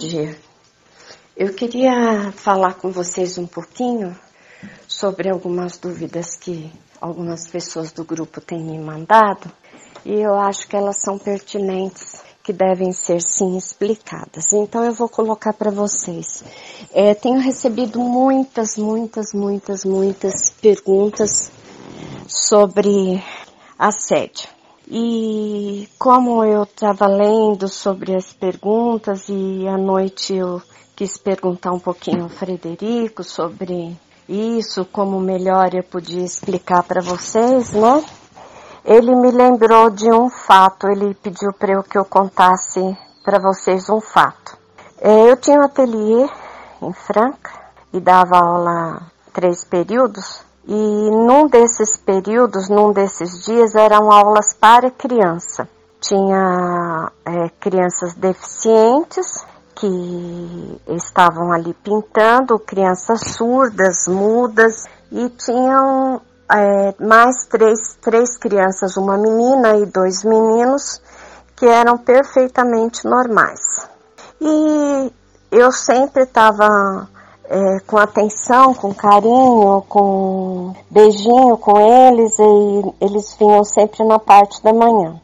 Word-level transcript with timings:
dia. 0.00 0.34
Eu 1.36 1.52
queria 1.52 2.32
falar 2.32 2.74
com 2.74 2.90
vocês 2.90 3.36
um 3.36 3.46
pouquinho 3.46 4.16
sobre 4.88 5.28
algumas 5.28 5.76
dúvidas 5.76 6.36
que 6.36 6.72
algumas 6.98 7.46
pessoas 7.46 7.92
do 7.92 8.02
grupo 8.02 8.40
têm 8.40 8.62
me 8.62 8.78
mandado 8.78 9.52
e 10.04 10.14
eu 10.14 10.34
acho 10.38 10.66
que 10.66 10.74
elas 10.74 11.02
são 11.02 11.18
pertinentes, 11.18 12.22
que 12.42 12.52
devem 12.52 12.92
ser 12.92 13.20
sim 13.20 13.58
explicadas. 13.58 14.54
Então 14.54 14.82
eu 14.82 14.94
vou 14.94 15.08
colocar 15.08 15.52
para 15.52 15.70
vocês. 15.70 16.42
É, 16.94 17.14
tenho 17.14 17.38
recebido 17.38 18.00
muitas, 18.00 18.78
muitas, 18.78 19.34
muitas, 19.34 19.84
muitas 19.84 20.50
perguntas 20.62 21.52
sobre 22.26 23.22
assédio. 23.78 24.59
E 24.92 25.88
como 26.00 26.44
eu 26.44 26.64
estava 26.64 27.06
lendo 27.06 27.68
sobre 27.68 28.12
as 28.16 28.32
perguntas 28.32 29.28
e 29.28 29.64
à 29.68 29.78
noite 29.78 30.34
eu 30.34 30.60
quis 30.96 31.16
perguntar 31.16 31.70
um 31.70 31.78
pouquinho 31.78 32.24
ao 32.24 32.28
Frederico 32.28 33.22
sobre 33.22 33.96
isso, 34.28 34.84
como 34.86 35.20
melhor 35.20 35.72
eu 35.76 35.84
podia 35.84 36.24
explicar 36.24 36.82
para 36.82 37.00
vocês, 37.00 37.70
né? 37.70 38.04
Ele 38.84 39.14
me 39.14 39.30
lembrou 39.30 39.90
de 39.90 40.10
um 40.10 40.28
fato, 40.28 40.88
ele 40.88 41.14
pediu 41.14 41.52
para 41.52 41.74
eu 41.74 41.84
que 41.84 41.96
eu 41.96 42.04
contasse 42.04 42.80
para 43.24 43.38
vocês 43.38 43.88
um 43.88 44.00
fato. 44.00 44.58
É, 45.00 45.30
eu 45.30 45.36
tinha 45.36 45.60
um 45.60 45.66
ateliê 45.66 46.28
em 46.82 46.92
Franca 46.92 47.52
e 47.92 48.00
dava 48.00 48.38
aula 48.38 49.02
três 49.32 49.62
períodos 49.62 50.49
e 50.66 51.10
num 51.10 51.46
desses 51.48 51.96
períodos, 51.96 52.68
num 52.68 52.92
desses 52.92 53.44
dias, 53.44 53.74
eram 53.74 54.10
aulas 54.10 54.54
para 54.54 54.90
criança. 54.90 55.68
Tinha 56.00 57.10
é, 57.24 57.48
crianças 57.60 58.14
deficientes 58.14 59.44
que 59.74 60.80
estavam 60.88 61.52
ali 61.52 61.74
pintando, 61.82 62.58
crianças 62.58 63.20
surdas, 63.32 64.06
mudas, 64.06 64.84
e 65.10 65.28
tinham 65.30 66.20
é, 66.52 66.94
mais 67.02 67.46
três, 67.46 67.96
três 68.00 68.36
crianças, 68.36 68.96
uma 68.96 69.16
menina 69.16 69.76
e 69.78 69.86
dois 69.86 70.22
meninos, 70.24 71.00
que 71.56 71.66
eram 71.66 71.96
perfeitamente 71.96 73.06
normais. 73.06 73.88
E 74.40 75.12
eu 75.50 75.72
sempre 75.72 76.24
estava 76.24 77.08
é, 77.50 77.80
com 77.80 77.98
atenção, 77.98 78.72
com 78.72 78.94
carinho, 78.94 79.82
com 79.88 80.72
beijinho 80.88 81.58
com 81.58 81.80
eles 81.80 82.38
e 82.38 82.94
eles 83.00 83.34
vinham 83.36 83.64
sempre 83.64 84.04
na 84.04 84.20
parte 84.20 84.62
da 84.62 84.72
manhã. 84.72 85.20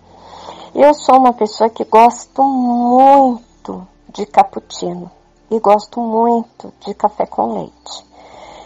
Eu 0.75 0.93
sou 0.93 1.17
uma 1.19 1.33
pessoa 1.33 1.71
que 1.71 1.85
gosto 1.85 2.43
muito 2.43 3.87
de 4.13 4.27
cappuccino 4.27 5.09
e 5.51 5.61
gosto 5.61 6.01
muito 6.01 6.73
de 6.85 6.93
café 6.95 7.27
com 7.27 7.61
leite. 7.61 8.07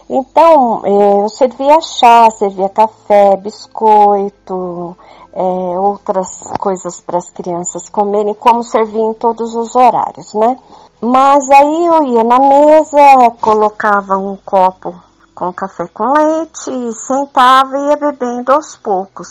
Então, 0.09 0.81
é, 0.85 1.23
eu 1.23 1.29
servia 1.29 1.81
chá, 1.83 2.31
servia 2.31 2.69
café, 2.71 3.37
biscoito, 3.37 4.97
é, 5.33 5.43
outras 5.79 6.43
coisas 6.59 7.01
para 7.01 7.19
as 7.19 7.31
crianças 7.31 7.89
comerem, 7.91 8.35
como 8.35 8.65
servia 8.65 9.03
em 9.03 9.15
todos 9.15 9.55
os 9.55 9.77
horários, 9.77 10.33
né? 10.35 10.59
Mas 11.03 11.49
aí 11.49 11.87
eu 11.87 12.03
ia 12.05 12.25
na 12.25 12.39
mesa, 12.39 13.31
colocava 13.41 14.19
um 14.19 14.37
copo 14.37 14.95
com 15.35 15.51
café 15.51 15.87
com 15.89 16.05
leite, 16.13 16.93
sentava 16.93 17.79
e 17.79 17.89
ia 17.89 17.97
bebendo 17.97 18.53
aos 18.53 18.77
poucos. 18.77 19.29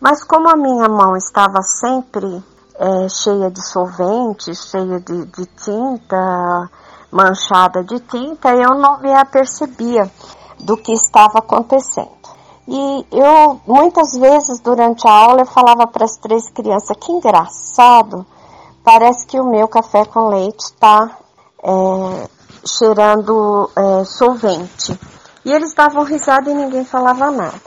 Mas 0.00 0.24
como 0.24 0.48
a 0.48 0.56
minha 0.56 0.88
mão 0.88 1.16
estava 1.16 1.62
sempre 1.62 2.42
é, 2.74 3.08
cheia 3.08 3.48
de 3.48 3.64
solvente, 3.64 4.52
cheia 4.56 4.98
de, 4.98 5.26
de, 5.26 5.46
tinta, 5.46 6.68
manchada 7.12 7.84
de 7.84 8.00
tinta, 8.00 8.48
eu 8.54 8.74
não 8.74 8.98
me 8.98 9.14
apercebia 9.14 10.10
do 10.58 10.76
que 10.76 10.92
estava 10.92 11.38
acontecendo. 11.38 12.10
E 12.66 13.06
eu, 13.12 13.60
muitas 13.64 14.18
vezes 14.18 14.58
durante 14.58 15.06
a 15.06 15.12
aula, 15.12 15.42
eu 15.42 15.46
falava 15.46 15.86
para 15.86 16.04
as 16.04 16.16
três 16.16 16.50
crianças, 16.50 16.96
que 17.00 17.12
engraçado, 17.12 18.26
parece 18.86 19.26
que 19.26 19.40
o 19.40 19.50
meu 19.50 19.66
café 19.66 20.04
com 20.04 20.28
leite 20.28 20.60
está 20.60 21.10
é, 21.60 22.28
cheirando 22.64 23.68
é, 23.74 24.04
solvente. 24.04 24.96
E 25.44 25.52
eles 25.52 25.74
davam 25.74 26.04
risada 26.04 26.48
e 26.48 26.54
ninguém 26.54 26.84
falava 26.84 27.32
nada. 27.32 27.60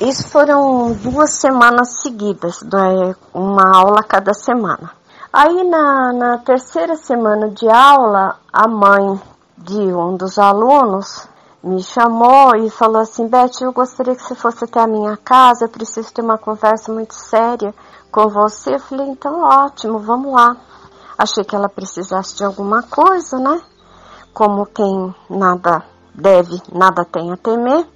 Isso 0.00 0.28
foram 0.28 0.92
duas 0.94 1.34
semanas 1.34 2.02
seguidas, 2.02 2.58
é, 2.62 3.14
uma 3.32 3.76
aula 3.76 4.02
cada 4.02 4.34
semana. 4.34 4.90
Aí 5.32 5.62
na, 5.62 6.12
na 6.12 6.38
terceira 6.38 6.96
semana 6.96 7.50
de 7.50 7.68
aula, 7.68 8.36
a 8.52 8.66
mãe 8.66 9.20
de 9.56 9.94
um 9.94 10.16
dos 10.16 10.36
alunos 10.36 11.28
me 11.64 11.82
chamou 11.82 12.54
e 12.56 12.68
falou 12.68 13.00
assim, 13.00 13.26
Beth, 13.26 13.62
eu 13.62 13.72
gostaria 13.72 14.14
que 14.14 14.22
você 14.22 14.34
fosse 14.34 14.64
até 14.64 14.80
a 14.80 14.86
minha 14.86 15.16
casa, 15.16 15.64
eu 15.64 15.68
preciso 15.68 16.12
ter 16.12 16.20
uma 16.20 16.36
conversa 16.36 16.92
muito 16.92 17.14
séria 17.14 17.74
com 18.12 18.28
você. 18.28 18.74
Eu 18.74 18.80
falei, 18.80 19.06
então 19.08 19.40
ótimo, 19.40 19.98
vamos 19.98 20.34
lá. 20.34 20.54
Achei 21.16 21.42
que 21.42 21.56
ela 21.56 21.68
precisasse 21.68 22.36
de 22.36 22.44
alguma 22.44 22.82
coisa, 22.82 23.38
né? 23.38 23.62
Como 24.34 24.66
quem 24.66 25.14
nada 25.30 25.82
deve, 26.14 26.60
nada 26.70 27.04
tem 27.04 27.32
a 27.32 27.36
temer. 27.36 27.86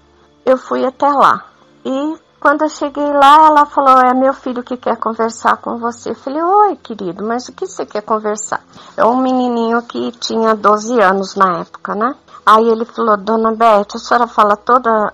Eu 0.47 0.56
fui 0.56 0.87
até 0.87 1.09
lá. 1.09 1.45
E 1.85 2.17
quando 2.41 2.62
eu 2.62 2.69
cheguei 2.69 3.12
lá, 3.12 3.49
ela 3.49 3.67
falou: 3.67 3.99
É 3.99 4.15
meu 4.15 4.33
filho 4.33 4.62
que 4.62 4.77
quer 4.77 4.97
conversar 4.97 5.56
com 5.56 5.79
você. 5.79 6.11
Eu 6.11 6.15
falei: 6.15 6.41
Oi, 6.41 6.77
querido, 6.77 7.25
mas 7.25 7.49
o 7.49 7.53
que 7.53 7.67
você 7.67 7.85
quer 7.85 8.03
conversar? 8.03 8.62
É 8.97 9.05
um 9.05 9.17
menininho 9.17 9.83
que 9.83 10.12
tinha 10.12 10.55
12 10.55 11.00
anos 11.00 11.35
na 11.35 11.61
época, 11.61 11.95
né? 11.97 12.15
Aí 12.51 12.67
ele 12.67 12.87
falou: 12.87 13.15
Dona 13.19 13.55
Beth, 13.55 13.95
a 13.95 13.99
senhora 13.99 14.27
fala 14.27 14.57
toda, 14.57 15.13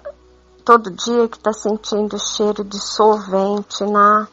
todo 0.64 0.88
dia 0.88 1.26
que 1.26 1.36
tá 1.36 1.52
sentindo 1.52 2.16
cheiro 2.16 2.62
de 2.62 2.78
solvente 2.80 3.82
na 3.82 4.28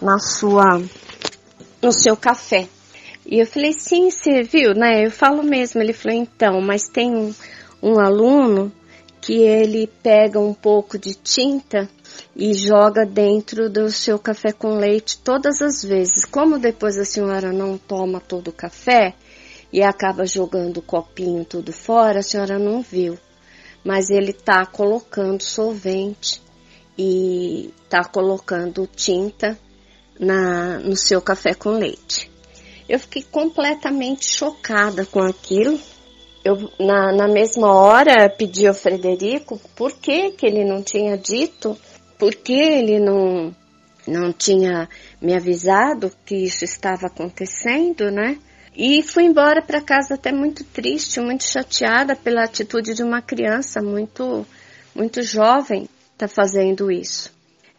na 0.00 0.18
sua, 0.18 0.80
no 1.82 1.92
seu 1.92 2.16
café. 2.16 2.66
E 3.26 3.40
eu 3.40 3.46
falei, 3.46 3.74
sim, 3.74 4.10
você 4.10 4.42
viu, 4.42 4.72
né? 4.72 5.04
Eu 5.04 5.10
falo 5.10 5.42
mesmo. 5.42 5.82
Ele 5.82 5.92
falou, 5.92 6.16
então, 6.16 6.62
mas 6.62 6.88
tem 6.88 7.14
um, 7.14 7.34
um 7.82 8.00
aluno 8.00 8.72
que 9.20 9.34
ele 9.34 9.86
pega 10.02 10.40
um 10.40 10.54
pouco 10.54 10.98
de 10.98 11.12
tinta 11.12 11.90
e 12.34 12.54
joga 12.54 13.04
dentro 13.04 13.68
do 13.68 13.90
seu 13.90 14.18
café 14.18 14.50
com 14.50 14.78
leite 14.78 15.18
todas 15.18 15.60
as 15.60 15.82
vezes. 15.82 16.24
Como 16.24 16.58
depois 16.58 16.96
a 16.96 17.04
senhora 17.04 17.52
não 17.52 17.76
toma 17.76 18.18
todo 18.18 18.48
o 18.48 18.52
café 18.52 19.14
e 19.72 19.82
acaba 19.82 20.26
jogando 20.26 20.78
o 20.78 20.82
copinho 20.82 21.44
tudo 21.44 21.72
fora, 21.72 22.20
a 22.20 22.22
senhora 22.22 22.58
não 22.58 22.82
viu. 22.82 23.18
Mas 23.84 24.10
ele 24.10 24.32
tá 24.32 24.66
colocando 24.66 25.42
solvente 25.42 26.42
e 26.98 27.72
tá 27.88 28.04
colocando 28.04 28.86
tinta 28.86 29.58
na, 30.18 30.78
no 30.80 30.96
seu 30.96 31.22
café 31.22 31.54
com 31.54 31.70
leite. 31.70 32.30
Eu 32.88 32.98
fiquei 32.98 33.22
completamente 33.22 34.26
chocada 34.26 35.06
com 35.06 35.20
aquilo. 35.20 35.78
Eu, 36.44 36.56
na, 36.78 37.12
na 37.12 37.28
mesma 37.28 37.72
hora, 37.72 38.28
pedi 38.28 38.66
ao 38.66 38.74
Frederico 38.74 39.60
por 39.76 39.92
que, 39.92 40.32
que 40.32 40.44
ele 40.44 40.64
não 40.64 40.82
tinha 40.82 41.16
dito, 41.16 41.78
por 42.18 42.34
que 42.34 42.52
ele 42.52 42.98
não, 42.98 43.54
não 44.06 44.32
tinha 44.32 44.88
me 45.22 45.34
avisado 45.34 46.12
que 46.26 46.34
isso 46.34 46.64
estava 46.64 47.06
acontecendo, 47.06 48.10
né? 48.10 48.38
E 48.82 49.02
fui 49.02 49.24
embora 49.24 49.60
para 49.60 49.82
casa 49.82 50.14
até 50.14 50.32
muito 50.32 50.64
triste, 50.64 51.20
muito 51.20 51.44
chateada 51.44 52.16
pela 52.16 52.44
atitude 52.44 52.94
de 52.94 53.02
uma 53.02 53.20
criança 53.20 53.82
muito, 53.82 54.46
muito 54.94 55.22
jovem 55.22 55.86
tá 56.16 56.26
fazendo 56.26 56.90
isso. 56.90 57.30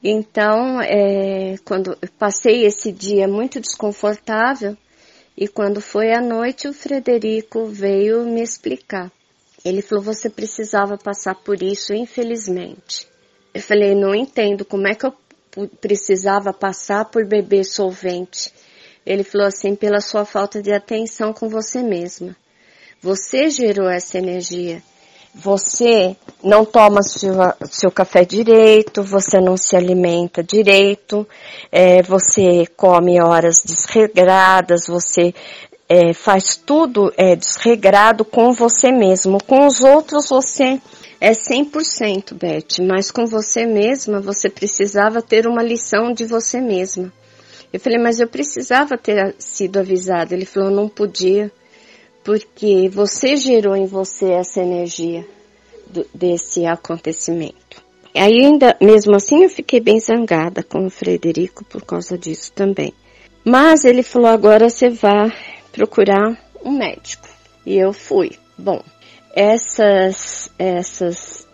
Então, 0.04 0.80
é, 0.80 1.56
quando 1.66 1.98
passei 2.20 2.68
esse 2.68 2.92
dia 2.92 3.28
muito 3.28 3.60
desconfortável, 3.60 4.78
e 5.36 5.48
quando 5.48 5.82
foi 5.82 6.14
à 6.14 6.22
noite, 6.22 6.68
o 6.68 6.74
Frederico 6.74 7.66
veio 7.66 8.24
me 8.24 8.44
explicar. 8.44 9.12
Ele 9.66 9.82
falou: 9.82 10.04
Você 10.04 10.30
precisava 10.30 11.00
passar 11.00 11.34
por 11.34 11.64
isso, 11.64 11.96
infelizmente. 11.96 13.08
Eu 13.52 13.62
falei: 13.64 13.96
Não 13.96 14.14
entendo 14.14 14.64
como 14.64 14.88
é 14.88 14.94
que 14.94 15.08
eu 15.08 15.16
precisava 15.82 16.54
passar 16.54 17.06
por 17.06 17.26
beber 17.26 17.66
solvente. 17.66 18.54
Ele 19.06 19.24
falou 19.24 19.48
assim: 19.48 19.76
Pela 19.76 20.02
sua 20.02 20.26
falta 20.26 20.62
de 20.62 20.72
atenção 20.72 21.34
com 21.34 21.50
você 21.50 21.82
mesma. 21.82 22.36
Você 23.02 23.50
gerou 23.50 23.90
essa 23.90 24.18
energia 24.18 24.82
você 25.34 26.16
não 26.44 26.66
toma 26.66 27.02
seu, 27.02 27.34
seu 27.70 27.92
café 27.92 28.26
direito, 28.26 29.02
você 29.02 29.40
não 29.40 29.56
se 29.56 29.76
alimenta 29.76 30.44
direito, 30.44 31.28
é, 31.72 32.02
você 32.02 32.66
come 32.76 33.22
horas 33.22 33.62
desregradas, 33.66 34.88
você 34.88 35.34
é, 35.88 36.14
faz 36.14 36.56
tudo 36.58 37.14
é, 37.18 37.36
desregrado 37.36 38.26
com 38.26 38.52
você 38.52 38.92
mesmo. 38.92 39.38
Com 39.44 39.66
os 39.66 39.82
outros 39.82 40.28
você 40.28 40.82
é 41.20 41.32
100%, 41.32 42.34
Beth, 42.34 42.86
mas 42.86 43.10
com 43.10 43.26
você 43.26 43.66
mesma 43.66 44.20
você 44.20 44.50
precisava 44.50 45.22
ter 45.22 45.48
uma 45.48 45.64
lição 45.64 46.12
de 46.12 46.26
você 46.26 46.60
mesma. 46.60 47.12
Eu 47.72 47.80
falei, 47.80 48.00
mas 48.00 48.20
eu 48.20 48.28
precisava 48.28 48.98
ter 48.98 49.36
sido 49.40 49.80
avisada. 49.80 50.34
Ele 50.34 50.46
falou, 50.46 50.70
não 50.70 50.90
podia. 50.90 51.52
porque 52.24 52.88
você 52.90 53.36
gerou 53.36 53.76
em 53.76 53.86
você 53.86 54.32
essa 54.32 54.62
energia 54.62 55.26
do, 55.88 56.06
desse 56.14 56.66
acontecimento. 56.66 57.82
Aí 58.14 58.46
ainda, 58.46 58.78
mesmo 58.82 59.16
assim, 59.16 59.44
eu 59.44 59.50
fiquei 59.50 59.80
bem 59.80 60.00
zangada 60.00 60.62
com 60.62 60.86
o 60.86 60.90
Frederico 60.90 61.64
por 61.66 61.84
causa 61.84 62.18
disso 62.18 62.52
também. 62.54 62.94
Mas 63.44 63.86
ele 63.86 64.04
falou, 64.04 64.28
agora 64.28 64.70
você 64.70 64.90
vai 64.90 65.32
procurar 65.72 66.38
um 66.64 66.72
médico. 66.72 67.28
E 67.66 67.78
eu 67.78 67.94
fui. 67.94 68.38
Bom, 68.58 68.84
essas, 69.34 70.52
essas 70.60 71.48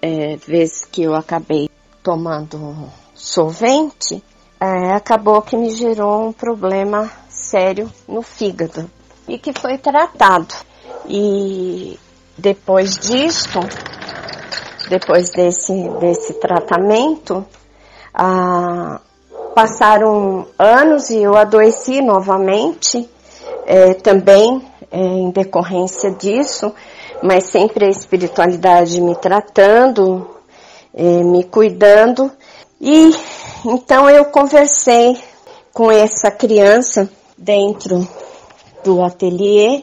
é, 0.00 0.36
vezes 0.36 0.84
que 0.84 1.02
eu 1.02 1.14
acabei 1.14 1.68
tomando 2.02 2.90
solvente, 3.14 4.22
é, 4.60 4.92
acabou 4.94 5.42
que 5.42 5.56
me 5.56 5.70
gerou 5.70 6.28
um 6.28 6.32
problema 6.32 7.10
sério 7.28 7.92
no 8.08 8.22
fígado 8.22 8.90
e 9.28 9.38
que 9.38 9.52
foi 9.52 9.78
tratado. 9.78 10.54
E 11.08 11.98
depois 12.36 12.96
disso, 12.98 13.60
depois 14.88 15.30
desse, 15.30 15.88
desse 16.00 16.34
tratamento, 16.34 17.44
ah, 18.14 19.00
passaram 19.54 20.46
anos 20.58 21.10
e 21.10 21.22
eu 21.22 21.36
adoeci 21.36 22.00
novamente, 22.00 23.08
é, 23.66 23.94
também 23.94 24.62
é, 24.90 24.98
em 24.98 25.30
decorrência 25.30 26.10
disso, 26.10 26.72
mas 27.22 27.44
sempre 27.44 27.86
a 27.86 27.88
espiritualidade 27.88 29.00
me 29.00 29.16
tratando, 29.16 30.28
é, 30.94 31.02
me 31.02 31.44
cuidando. 31.44 32.30
E 32.80 33.10
então 33.68 34.08
eu 34.08 34.26
conversei 34.26 35.16
com 35.72 35.90
essa 35.90 36.30
criança 36.30 37.10
dentro 37.36 38.06
do 38.84 39.02
ateliê. 39.02 39.82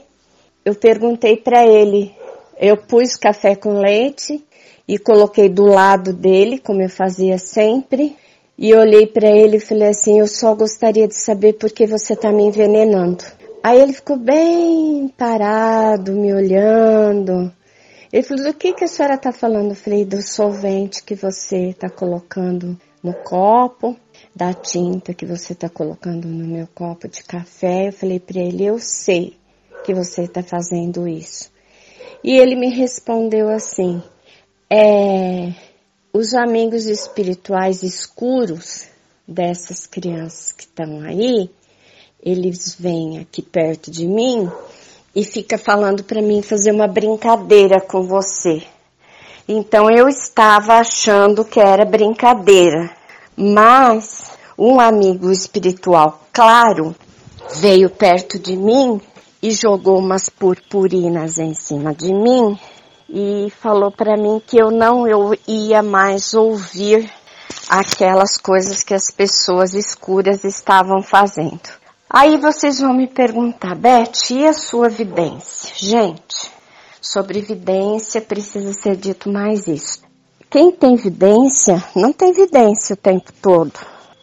Eu 0.63 0.73
perguntei 0.73 1.35
para 1.35 1.65
ele, 1.67 2.15
eu 2.57 2.77
pus 2.77 3.17
café 3.17 3.57
com 3.57 3.79
leite 3.79 4.41
e 4.87 4.97
coloquei 4.97 5.49
do 5.49 5.65
lado 5.65 6.13
dele, 6.13 6.59
como 6.59 6.81
eu 6.81 6.89
fazia 6.89 7.37
sempre, 7.37 8.15
e 8.57 8.73
olhei 8.73 9.05
para 9.05 9.27
ele 9.27 9.57
e 9.57 9.59
falei 9.59 9.89
assim: 9.89 10.17
Eu 10.17 10.27
só 10.27 10.55
gostaria 10.55 11.05
de 11.05 11.15
saber 11.15 11.53
por 11.53 11.69
que 11.69 11.85
você 11.85 12.13
está 12.13 12.31
me 12.31 12.43
envenenando. 12.43 13.25
Aí 13.61 13.81
ele 13.81 13.91
ficou 13.91 14.15
bem 14.15 15.13
parado, 15.17 16.13
me 16.13 16.33
olhando. 16.33 17.51
Ele 18.13 18.23
falou: 18.23 18.45
Do 18.45 18.53
que, 18.53 18.71
que 18.71 18.85
a 18.85 18.87
senhora 18.87 19.15
está 19.15 19.33
falando? 19.33 19.71
Eu 19.71 19.75
falei: 19.75 20.05
Do 20.05 20.21
solvente 20.21 21.03
que 21.03 21.15
você 21.15 21.71
está 21.71 21.89
colocando 21.89 22.77
no 23.03 23.13
copo, 23.13 23.97
da 24.33 24.53
tinta 24.53 25.13
que 25.13 25.25
você 25.25 25.53
está 25.53 25.69
colocando 25.69 26.27
no 26.27 26.47
meu 26.47 26.67
copo 26.73 27.07
de 27.07 27.23
café. 27.23 27.89
Eu 27.89 27.93
falei 27.93 28.19
para 28.19 28.39
ele: 28.39 28.65
Eu 28.65 28.79
sei 28.79 29.37
que 29.83 29.93
você 29.93 30.23
está 30.23 30.41
fazendo 30.41 31.07
isso. 31.07 31.51
E 32.23 32.37
ele 32.37 32.55
me 32.55 32.69
respondeu 32.69 33.49
assim: 33.49 34.01
é, 34.69 35.53
os 36.13 36.33
amigos 36.33 36.85
espirituais 36.85 37.83
escuros 37.83 38.85
dessas 39.27 39.85
crianças 39.85 40.51
que 40.51 40.63
estão 40.63 41.01
aí, 41.01 41.49
eles 42.23 42.75
vêm 42.79 43.19
aqui 43.19 43.41
perto 43.41 43.91
de 43.91 44.07
mim 44.07 44.49
e 45.15 45.23
fica 45.23 45.57
falando 45.57 46.03
para 46.03 46.21
mim 46.21 46.41
fazer 46.41 46.71
uma 46.71 46.87
brincadeira 46.87 47.79
com 47.81 48.03
você. 48.03 48.63
Então 49.47 49.89
eu 49.89 50.07
estava 50.07 50.75
achando 50.75 51.43
que 51.43 51.59
era 51.59 51.83
brincadeira, 51.83 52.89
mas 53.35 54.31
um 54.57 54.79
amigo 54.79 55.29
espiritual, 55.31 56.21
claro, 56.31 56.95
veio 57.55 57.89
perto 57.89 58.39
de 58.39 58.55
mim 58.55 59.01
e 59.41 59.51
jogou 59.51 59.99
umas 59.99 60.29
purpurinas 60.29 61.37
em 61.39 61.53
cima 61.53 61.93
de 61.93 62.13
mim 62.13 62.57
e 63.09 63.51
falou 63.59 63.91
para 63.91 64.15
mim 64.15 64.41
que 64.45 64.57
eu 64.57 64.71
não 64.71 65.05
eu 65.05 65.37
ia 65.45 65.83
mais 65.83 66.33
ouvir 66.33 67.11
aquelas 67.69 68.37
coisas 68.37 68.81
que 68.81 68.93
as 68.93 69.11
pessoas 69.11 69.73
escuras 69.73 70.45
estavam 70.45 71.01
fazendo. 71.01 71.83
Aí 72.09 72.37
vocês 72.37 72.79
vão 72.79 72.93
me 72.93 73.07
perguntar, 73.07 73.75
Beth, 73.75 74.29
e 74.29 74.45
a 74.45 74.53
sua 74.53 74.87
vidência? 74.87 75.73
Gente, 75.75 76.52
sobre 77.03 77.41
vidência 77.41 78.21
precisa 78.21 78.71
ser 78.71 78.95
dito 78.95 79.29
mais 79.29 79.67
isso. 79.67 80.01
Quem 80.49 80.71
tem 80.71 80.95
vidência 80.95 81.83
não 81.93 82.13
tem 82.13 82.31
vidência 82.31 82.93
o 82.93 82.97
tempo 82.97 83.33
todo 83.41 83.73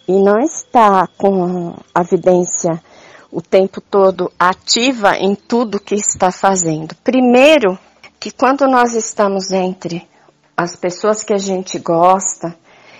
e 0.09 0.13
não 0.13 0.41
está 0.41 1.07
com 1.19 1.77
a 1.95 2.03
vidência 2.03 2.83
o 3.31 3.43
tempo 3.43 3.83
todo 3.83 4.33
ativa 4.39 5.17
em 5.19 5.35
tudo 5.35 5.79
que 5.79 5.95
está 5.95 6.33
fazendo. 6.33 6.95
Primeiro, 7.05 7.79
que 8.19 8.31
quando 8.31 8.67
nós 8.67 8.95
estamos 8.95 9.51
entre 9.51 10.09
as 10.57 10.75
pessoas 10.75 11.23
que 11.23 11.35
a 11.35 11.39
gente 11.39 11.79
gosta, 11.79 12.57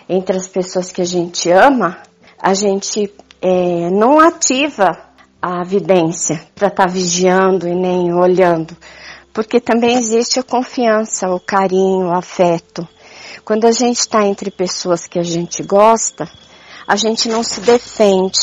entre 0.09 0.37
as 0.37 0.47
pessoas 0.47 0.93
que 0.93 1.01
a 1.01 1.07
gente 1.07 1.51
ama, 1.51 2.03
a 2.39 2.53
gente 2.53 3.13
é, 3.41 3.91
não 3.91 4.21
ativa 4.21 4.97
a 5.41 5.65
vidência 5.65 6.41
para 6.55 6.69
estar 6.69 6.87
tá 6.87 6.93
vigiando 6.93 7.67
e 7.67 7.75
nem 7.75 8.13
olhando, 8.13 8.77
porque 9.33 9.61
também 9.61 9.97
existe 9.97 10.39
a 10.39 10.43
confiança, 10.43 11.29
o 11.31 11.41
carinho, 11.41 12.09
o 12.09 12.15
afeto. 12.15 12.87
Quando 13.45 13.67
a 13.67 13.73
gente 13.73 13.99
está 13.99 14.27
entre 14.27 14.51
pessoas 14.51 15.07
que 15.07 15.19
a 15.19 15.23
gente 15.23 15.63
gosta, 15.63 16.29
a 16.87 16.97
gente 16.97 17.29
não 17.29 17.43
se 17.43 17.61
defende. 17.61 18.39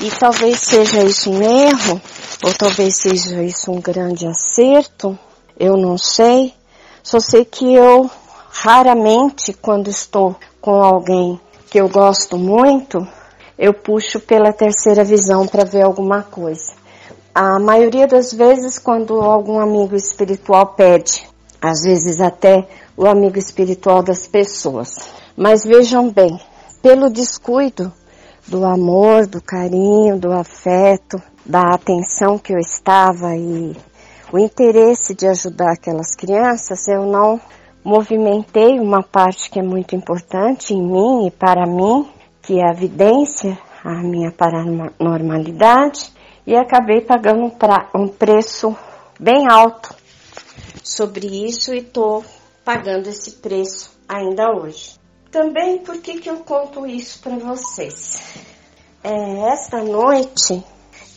E 0.00 0.10
talvez 0.10 0.60
seja 0.60 1.02
isso 1.02 1.30
um 1.30 1.42
erro, 1.42 2.00
ou 2.44 2.54
talvez 2.54 2.96
seja 2.96 3.42
isso 3.42 3.72
um 3.72 3.80
grande 3.80 4.26
acerto, 4.26 5.18
eu 5.58 5.76
não 5.76 5.98
sei. 5.98 6.54
Só 7.02 7.18
sei 7.18 7.44
que 7.44 7.74
eu 7.74 8.08
raramente, 8.50 9.52
quando 9.52 9.88
estou 9.88 10.36
com 10.60 10.82
alguém 10.82 11.40
que 11.70 11.80
eu 11.80 11.88
gosto 11.88 12.36
muito, 12.38 13.06
eu 13.58 13.74
puxo 13.74 14.20
pela 14.20 14.52
terceira 14.52 15.02
visão 15.02 15.46
para 15.46 15.64
ver 15.64 15.82
alguma 15.82 16.22
coisa. 16.22 16.77
A 17.34 17.58
maioria 17.58 18.06
das 18.06 18.32
vezes, 18.32 18.78
quando 18.78 19.20
algum 19.20 19.58
amigo 19.58 19.94
espiritual 19.94 20.74
pede, 20.74 21.28
às 21.60 21.82
vezes 21.82 22.20
até 22.20 22.66
o 22.96 23.06
amigo 23.06 23.38
espiritual 23.38 24.02
das 24.02 24.26
pessoas. 24.26 25.10
Mas 25.36 25.64
vejam 25.64 26.10
bem, 26.10 26.40
pelo 26.82 27.10
descuido 27.10 27.92
do 28.46 28.64
amor, 28.64 29.26
do 29.26 29.42
carinho, 29.42 30.18
do 30.18 30.32
afeto, 30.32 31.20
da 31.44 31.74
atenção 31.74 32.38
que 32.38 32.52
eu 32.52 32.58
estava 32.58 33.36
e 33.36 33.76
o 34.32 34.38
interesse 34.38 35.14
de 35.14 35.26
ajudar 35.26 35.72
aquelas 35.72 36.14
crianças, 36.14 36.86
eu 36.88 37.06
não 37.06 37.40
movimentei 37.84 38.78
uma 38.78 39.02
parte 39.02 39.50
que 39.50 39.58
é 39.58 39.62
muito 39.62 39.94
importante 39.96 40.74
em 40.74 40.82
mim 40.82 41.26
e 41.26 41.30
para 41.30 41.66
mim, 41.66 42.06
que 42.42 42.60
é 42.60 42.66
a 42.66 42.72
evidência, 42.72 43.58
a 43.82 44.02
minha 44.02 44.30
paranormalidade, 44.30 46.12
e 46.48 46.56
acabei 46.56 47.02
pagando 47.02 47.44
um, 47.44 47.50
pra, 47.50 47.90
um 47.94 48.08
preço 48.08 48.74
bem 49.20 49.46
alto 49.46 49.94
sobre 50.82 51.26
isso 51.46 51.74
e 51.74 51.80
estou 51.80 52.24
pagando 52.64 53.06
esse 53.06 53.32
preço 53.32 53.90
ainda 54.08 54.50
hoje. 54.52 54.98
Também 55.30 55.76
por 55.80 55.98
que, 55.98 56.18
que 56.18 56.30
eu 56.30 56.38
conto 56.38 56.86
isso 56.86 57.20
para 57.20 57.36
vocês? 57.36 58.32
É, 59.04 59.52
esta 59.52 59.84
noite 59.84 60.64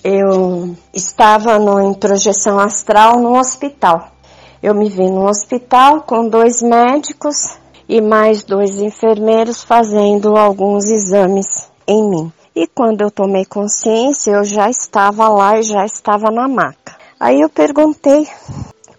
eu 0.03 0.75
estava 0.93 1.57
no, 1.57 1.79
em 1.79 1.93
projeção 1.93 2.59
astral 2.59 3.17
no 3.21 3.39
hospital. 3.39 4.11
Eu 4.61 4.75
me 4.75 4.89
vi 4.89 5.09
no 5.09 5.29
hospital 5.29 6.01
com 6.01 6.27
dois 6.27 6.61
médicos 6.61 7.57
e 7.87 8.01
mais 8.01 8.43
dois 8.43 8.75
enfermeiros 8.79 9.63
fazendo 9.63 10.35
alguns 10.35 10.89
exames 10.89 11.71
em 11.87 12.09
mim. 12.09 12.33
E 12.53 12.67
quando 12.67 13.01
eu 13.01 13.09
tomei 13.09 13.45
consciência, 13.45 14.31
eu 14.31 14.43
já 14.43 14.69
estava 14.69 15.29
lá 15.29 15.57
e 15.57 15.63
já 15.63 15.85
estava 15.85 16.29
na 16.29 16.49
maca. 16.49 16.97
Aí 17.17 17.39
eu 17.39 17.49
perguntei 17.49 18.27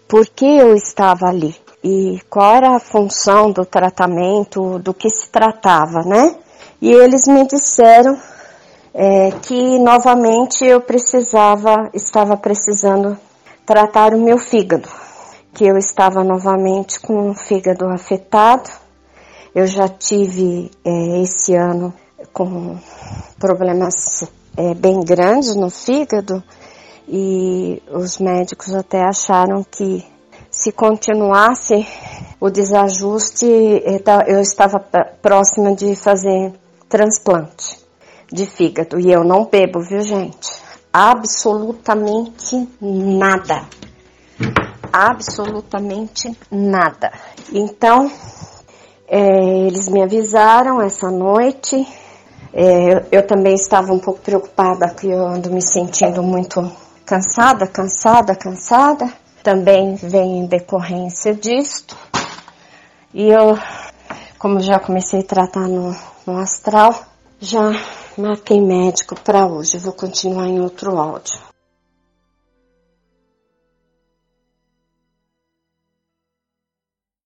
por 0.07 0.25
que 0.27 0.45
eu 0.45 0.73
estava 0.73 1.27
ali 1.27 1.55
e 1.83 2.19
qual 2.29 2.55
era 2.55 2.75
a 2.75 2.79
função 2.79 3.51
do 3.51 3.63
tratamento, 3.63 4.79
do 4.79 4.93
que 4.93 5.07
se 5.09 5.29
tratava, 5.29 6.01
né? 6.03 6.35
E 6.81 6.91
eles 6.91 7.27
me 7.27 7.45
disseram 7.45 8.17
é, 8.91 9.31
que 9.41 9.77
novamente 9.77 10.65
eu 10.65 10.81
precisava, 10.81 11.89
estava 11.93 12.35
precisando 12.35 13.17
tratar 13.65 14.15
o 14.15 14.19
meu 14.19 14.39
fígado, 14.39 14.89
que 15.53 15.65
eu 15.65 15.77
estava 15.77 16.23
novamente 16.23 16.99
com 16.99 17.29
o 17.29 17.35
fígado 17.35 17.85
afetado. 17.85 18.69
Eu 19.53 19.67
já 19.67 19.87
tive 19.87 20.71
é, 20.83 21.21
esse 21.21 21.53
ano 21.53 21.93
com 22.31 22.77
problemas 23.39 24.23
é, 24.55 24.73
bem 24.73 25.01
grandes 25.01 25.55
no 25.55 25.69
fígado 25.69 26.43
e 27.07 27.81
os 27.91 28.17
médicos 28.19 28.73
até 28.73 29.03
acharam 29.03 29.63
que 29.63 30.05
se 30.49 30.71
continuasse 30.71 31.85
o 32.39 32.49
desajuste, 32.49 33.45
eu 34.27 34.39
estava 34.39 34.79
próxima 35.21 35.75
de 35.75 35.95
fazer 35.95 36.53
transplante 36.87 37.79
de 38.31 38.45
fígado. 38.45 38.99
E 38.99 39.11
eu 39.11 39.23
não 39.23 39.45
bebo, 39.45 39.81
viu, 39.81 40.01
gente? 40.01 40.51
Absolutamente 40.91 42.69
nada. 42.79 43.63
absolutamente 44.91 46.37
nada. 46.51 47.11
Então, 47.51 48.11
é, 49.07 49.65
eles 49.65 49.89
me 49.89 50.03
avisaram 50.03 50.79
essa 50.79 51.09
noite. 51.09 51.87
É, 52.53 53.05
eu, 53.11 53.25
também 53.25 53.55
estava 53.55 53.91
um 53.91 53.99
pouco 53.99 54.19
preocupada, 54.21 54.87
que 54.89 55.07
eu 55.07 55.25
ando 55.25 55.49
me 55.49 55.61
sentindo 55.61 56.21
muito 56.21 56.71
cansada, 57.03 57.65
cansada, 57.65 58.35
cansada. 58.35 59.11
Também 59.41 59.95
vem 59.95 60.39
em 60.39 60.45
decorrência 60.45 61.33
disto. 61.33 61.97
E 63.13 63.27
eu, 63.27 63.57
como 64.37 64.59
já 64.59 64.79
comecei 64.79 65.21
a 65.21 65.23
tratar 65.23 65.67
no, 65.67 65.95
no 66.27 66.37
astral, 66.37 66.93
já 67.39 67.71
marquei 68.17 68.61
médico 68.61 69.19
para 69.19 69.47
hoje. 69.47 69.79
vou 69.79 69.93
continuar 69.93 70.47
em 70.47 70.61
outro 70.61 70.97
áudio. 70.97 71.52